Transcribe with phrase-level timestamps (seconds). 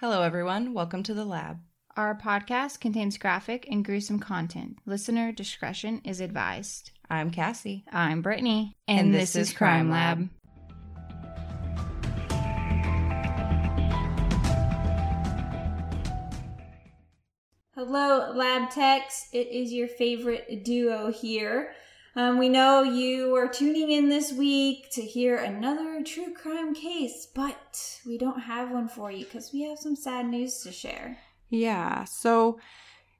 [0.00, 0.72] Hello, everyone.
[0.72, 1.58] Welcome to the lab.
[1.94, 4.78] Our podcast contains graphic and gruesome content.
[4.86, 6.92] Listener discretion is advised.
[7.10, 7.84] I'm Cassie.
[7.92, 10.30] I'm Brittany, And this is Crime Lab.
[17.74, 19.28] Hello, Lab Techs.
[19.34, 21.72] It is your favorite duo here.
[22.16, 27.28] Um, we know you are tuning in this week to hear another true crime case,
[27.32, 31.18] but we don't have one for you because we have some sad news to share.
[31.50, 32.04] Yeah.
[32.04, 32.58] So,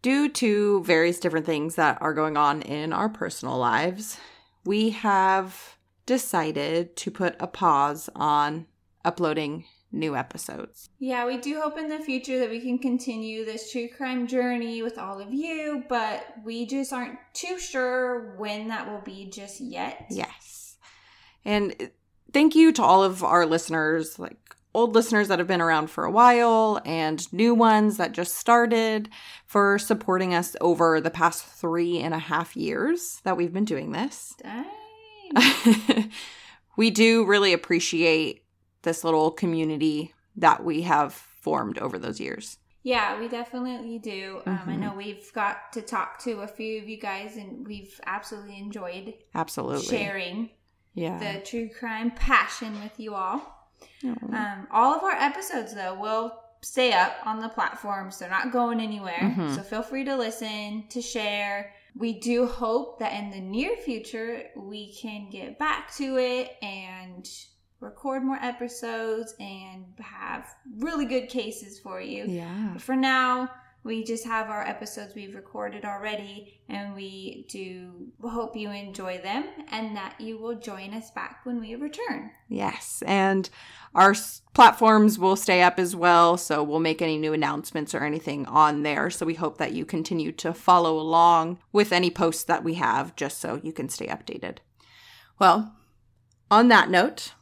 [0.00, 4.18] due to various different things that are going on in our personal lives,
[4.64, 8.66] we have decided to put a pause on
[9.04, 10.88] uploading new episodes.
[10.98, 14.82] Yeah, we do hope in the future that we can continue this true crime journey
[14.82, 19.60] with all of you, but we just aren't too sure when that will be just
[19.60, 20.06] yet.
[20.10, 20.76] Yes.
[21.44, 21.90] And
[22.32, 24.38] thank you to all of our listeners, like
[24.74, 29.10] old listeners that have been around for a while and new ones that just started
[29.44, 33.92] for supporting us over the past three and a half years that we've been doing
[33.92, 34.34] this.
[36.76, 38.41] We do really appreciate
[38.82, 42.58] this little community that we have formed over those years.
[42.84, 44.42] Yeah, we definitely do.
[44.44, 44.78] Um, I Mhm.
[44.80, 49.14] know we've got to talk to a few of you guys, and we've absolutely enjoyed
[49.34, 49.86] Absolutely.
[49.96, 50.50] sharing
[50.94, 51.18] Yeah.
[51.18, 53.70] the true crime passion with you all.
[54.04, 58.18] Um, all of our episodes, though, will stay up on the platforms.
[58.18, 59.34] They're not going anywhere.
[59.36, 59.54] Mhm.
[59.54, 61.74] So feel free to listen, to share.
[61.96, 67.28] We do hope that in the near future, we can get back to it and
[67.82, 70.46] record more episodes and have
[70.78, 72.24] really good cases for you.
[72.26, 72.70] yeah.
[72.72, 73.50] But for now,
[73.84, 79.44] we just have our episodes we've recorded already, and we do hope you enjoy them
[79.72, 82.30] and that you will join us back when we return.
[82.48, 83.02] Yes.
[83.04, 83.50] And
[83.92, 86.36] our s- platforms will stay up as well.
[86.36, 89.10] So we'll make any new announcements or anything on there.
[89.10, 93.16] So we hope that you continue to follow along with any posts that we have
[93.16, 94.58] just so you can stay updated.
[95.40, 95.74] Well,
[96.52, 97.32] on that note,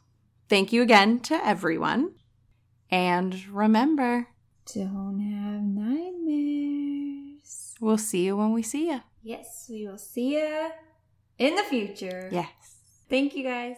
[0.50, 2.10] thank you again to everyone.
[2.90, 4.26] And remember,
[4.74, 7.76] Don't have nightmares.
[7.80, 9.00] we'll see you when we see you.
[9.22, 10.70] Yes, we will see you
[11.38, 12.28] in the future.
[12.32, 12.48] Yes.
[13.08, 13.76] Thank you guys.